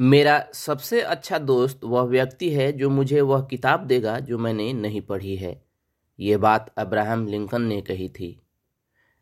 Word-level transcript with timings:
मेरा 0.00 0.44
सबसे 0.52 1.00
अच्छा 1.00 1.38
दोस्त 1.38 1.80
वह 1.84 2.02
व्यक्ति 2.02 2.50
है 2.50 2.72
जो 2.72 2.90
मुझे 2.90 3.20
वह 3.20 3.40
किताब 3.40 3.80
देगा 3.80 4.18
जो 4.18 4.38
मैंने 4.38 4.72
नहीं 4.72 5.00
पढ़ी 5.00 5.36
है। 5.36 5.62
ये 6.20 6.36
बात 6.36 6.74
अब्राहम 6.78 7.26
लिंकन 7.26 7.62
ने 7.62 7.80
कही 7.80 8.08
थी। 8.08 8.42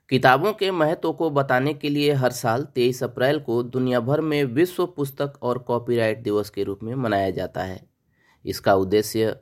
किताबों 0.08 0.52
के 0.52 0.70
महत्व 0.70 1.12
को 1.12 1.30
बताने 1.30 1.74
के 1.74 1.88
लिए 1.88 2.12
हर 2.12 2.30
साल 2.30 2.64
23 2.64 3.02
अप्रैल 3.02 3.40
को 3.40 3.62
दुनिया 3.62 4.00
भर 4.00 4.20
में 4.20 4.44
विश्व 4.44 4.86
पुस्तक 4.86 5.32
और 5.42 5.58
कॉपीराइट 5.58 6.22
दिवस 6.22 6.50
के 6.50 6.64
रूप 6.64 6.80
में 6.82 6.94
मनाया 6.94 7.30
जाता 7.30 7.62
है। 7.62 7.86
इसका 8.44 8.74
उद्देश्य 8.74 9.40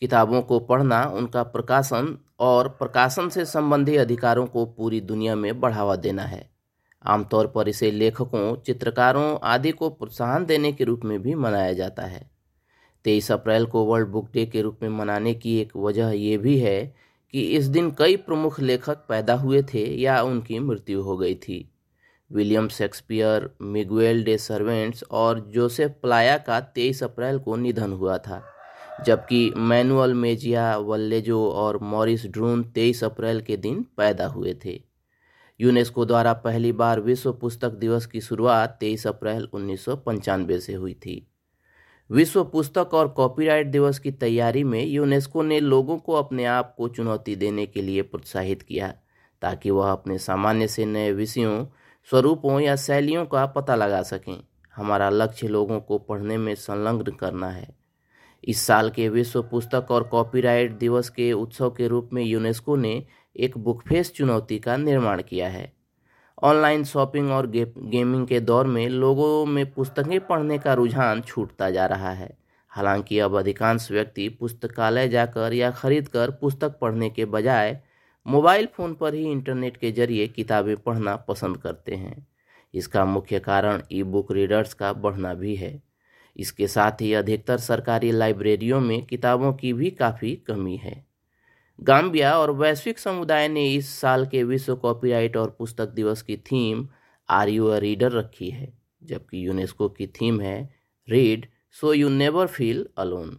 किताबों 0.00 0.42
को 0.42 0.60
पढ़ना, 0.60 1.04
उनका 1.04 1.42
प्रकाशन 1.42 2.18
और 2.38 2.68
प्रकाशन 2.68 3.28
से 3.28 3.44
संबंधी 3.44 3.96
अधिकारों 3.96 4.46
को 4.46 4.66
पूरी 4.66 5.00
दुनिया 5.00 5.36
में 5.36 5.60
बढ़ावा 5.60 5.96
देना 5.96 6.22
है। 6.22 6.55
आमतौर 7.04 7.46
पर 7.46 7.68
इसे 7.68 7.90
लेखकों, 7.90 8.56
चित्रकारों 8.56 9.38
आदि 9.42 9.70
को 9.70 9.90
प्रोत्साहन 9.90 10.46
देने 10.46 10.72
के 10.72 10.84
रूप 10.84 11.04
में 11.04 11.20
भी 11.22 11.34
मनाया 11.34 11.72
जाता 11.72 12.02
है। 12.02 12.30
तेईस 13.04 13.30
अप्रैल 13.32 13.66
को 13.66 13.84
वर्ल्ड 13.84 14.08
बुक 14.08 14.30
डे 14.34 14.46
के 14.46 14.62
रूप 14.62 14.78
में 14.82 14.88
मनाने 14.88 15.34
की 15.34 15.58
एक 15.58 15.76
वजह 15.76 16.10
ये 16.10 16.36
भी 16.38 16.58
है 16.58 16.94
कि 17.34 17.42
इस 17.42 17.66
दिन 17.66 17.90
कई 17.90 18.16
प्रमुख 18.16 18.60
लेखक 18.60 19.04
पैदा 19.08 19.34
हुए 19.34 19.62
थे 19.62 19.84
या 19.94 20.22
उनकी 20.22 20.58
मृत्यु 20.58 21.02
हो 21.02 21.16
गई 21.16 21.34
थी। 21.34 21.68
William 22.30 22.68
Shakespeare, 22.68 23.50
Miguel 23.62 24.24
de 24.24 24.38
Cervantes 24.38 25.04
और 25.10 25.40
जोसेफ 25.40 25.90
प्लाया 26.02 26.38
का 26.38 26.60
तेईस 26.60 27.02
अप्रैल 27.02 27.38
को 27.38 27.56
निधन 27.56 27.92
हुआ 27.92 28.18
था, 28.18 28.42
जबकि 29.06 29.52
मैनुअल 29.56 30.14
मेजिया 30.14 30.76
वल्लेजो 30.76 31.50
और 31.50 31.78
मॉरिस 31.82 32.26
ड्रून 32.26 32.62
तेईस 32.64 33.04
अप्रैल 33.04 33.40
के 33.40 33.56
दिन 33.56 33.86
पैदा 33.96 34.26
हुए 34.26 34.54
थे। 34.64 34.80
यूनेस्को 35.60 36.04
द्वारा 36.04 36.32
पहली 36.32 36.72
बार 36.72 37.00
विश्व 37.00 37.32
पुस्तक 37.32 37.70
दिवस 37.70 38.06
की 38.06 38.20
शुरुआत 38.20 38.76
23 38.80 39.06
अप्रैल 39.06 39.48
उन्नीस 39.52 39.84
से 40.66 40.74
हुई 40.74 40.94
थी। 40.94 41.28
विश्व 42.10 42.44
पुस्तक 42.44 42.94
और 42.94 43.08
कॉपीराइट 43.08 43.66
दिवस 43.66 43.98
की 43.98 44.10
तैयारी 44.10 44.64
में 44.64 44.86
यूनेस्को 44.86 45.42
ने 45.42 45.60
लोगों 45.60 45.98
को 45.98 46.12
अपने 46.12 46.44
आप 46.44 46.74
को 46.78 46.88
चुनौती 46.88 47.36
देने 47.36 47.66
के 47.66 47.82
लिए 47.82 48.02
प्रोत्साहित 48.02 48.62
किया, 48.62 48.94
ताकि 49.42 49.70
वह 49.70 49.92
अपने 49.92 50.18
सामान्य 50.18 50.68
से 50.68 50.84
नए 50.84 51.12
विषयों, 51.12 51.66
स्वरूपों 52.10 52.60
या 52.60 52.76
शैलियों 52.76 53.26
का 53.26 53.46
पता 53.46 53.74
लगा 53.74 54.02
सकें। 54.02 54.44
हमारा 54.76 55.10
लक्ष्य 55.10 55.48
लोगों 55.48 55.80
को 55.80 55.98
पढ़ने 55.98 56.36
में 56.36 56.54
संलग्न 56.54 57.12
करना 57.12 57.48
है। 57.48 57.76
इस 58.44 58.60
साल 58.60 58.90
के 58.90 59.08
विश्व 59.08 59.42
पुस्तक 59.42 59.86
और 59.90 60.04
कॉपीराइट 60.04 60.78
दिवस 60.78 61.08
के 61.08 61.32
उत्सव 61.32 61.70
के 61.70 61.88
रूप 61.88 62.10
में 62.12 62.24
यूनेस्को 62.24 62.76
ने 62.76 63.06
एक 63.36 63.58
बुकफेस 63.58 64.12
चुनौती 64.12 64.58
का 64.58 64.76
निर्माण 64.76 65.22
किया 65.22 65.48
है। 65.48 65.72
ऑनलाइन 66.42 66.84
शॉपिंग 66.84 67.30
और 67.30 67.46
गे, 67.46 67.64
गेमिंग 67.78 68.26
के 68.26 68.40
दौर 68.40 68.66
में 68.66 68.88
लोगों 68.88 69.46
में 69.46 69.72
पुस्तकें 69.72 70.26
पढ़ने 70.26 70.58
का 70.58 70.74
रुझान 70.74 71.20
छूटता 71.20 71.70
जा 71.70 71.86
रहा 71.86 72.10
है। 72.10 72.38
हालाँकि 72.68 73.18
अब 73.18 73.38
अधिकांश 73.38 73.90
व्यक्ति 73.90 74.28
पुस्तकालय 74.28 75.08
जाकर 75.08 75.52
या 75.52 75.70
खरीद 75.70 76.08
कर 76.08 76.30
पुस्तक 76.30 76.78
पढ़ने 76.80 77.10
के 77.10 77.24
बजाय 77.24 77.80
मोबाइल 78.26 78.66
फ़ोन 78.66 78.94
पर 78.94 79.14
ही 79.14 79.30
इंटरनेट 79.32 79.76
के 79.76 79.92
ज़रिए 79.92 80.26
किताबें 80.28 80.76
पढ़ना 80.76 81.16
पसंद 81.16 81.56
करते 81.56 81.94
हैं। 81.94 82.28
इसका 82.74 83.04
मुख्य 83.04 83.38
कारण 83.38 83.82
ई 83.92 84.02
बुक 84.02 84.32
रीडर्स 84.32 84.74
का 84.74 84.92
बढ़ना 84.92 85.34
भी 85.34 85.56
है। 85.56 85.82
इसके 86.36 86.66
साथ 86.66 86.92
ही 87.00 87.14
अधिकतर 87.14 87.58
सरकारी 87.58 88.10
लाइब्रेरियों 88.10 88.80
में 88.80 89.02
किताबों 89.02 89.52
की 89.52 89.72
भी 89.72 89.90
काफ़ी 89.90 90.36
कमी 90.36 90.76
है। 90.76 91.05
गाम्बिया 91.78 92.36
और 92.38 92.50
वैश्विक 92.50 92.98
समुदाय 92.98 93.48
ने 93.48 93.66
इस 93.74 93.88
साल 93.94 94.26
के 94.26 94.42
विश्व 94.44 94.74
कॉपीराइट 94.76 95.36
और 95.36 95.54
पुस्तक 95.58 95.88
दिवस 95.88 96.22
की 96.22 96.36
theme 96.36 96.86
are 97.28 97.48
you 97.48 97.66
a 97.66 97.78
reader 97.78 98.12
रखी 98.12 98.50
है, 98.50 98.72
जबकि 99.02 99.46
यूनेस्को 99.46 99.88
की 99.88 100.06
थीम 100.06 100.40
है 100.40 100.58
read 101.08 101.46
so 101.80 101.92
you 101.92 102.08
never 102.08 102.46
feel 102.46 102.86
alone 102.98 103.38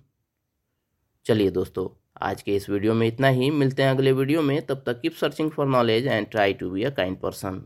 चलिए 1.25 1.49
दोस्तों, 1.51 1.87
आज 2.21 2.41
के 2.41 2.55
इस 2.55 2.69
वीडियो 2.69 2.93
में 2.93 3.07
इतना 3.07 3.27
ही। 3.27 3.49
मिलते 3.51 3.83
हैं 3.83 3.89
अगले 3.91 4.11
वीडियो 4.11 4.41
में। 4.41 4.61
तब 4.65 4.83
तक 4.85 5.01
keep 5.01 5.13
searching 5.13 5.51
for 5.51 5.67
knowledge 5.67 6.07
and 6.07 6.27
try 6.27 6.53
to 6.53 6.69
be 6.69 6.83
a 6.83 6.89
kind 6.89 7.19
person 7.21 7.61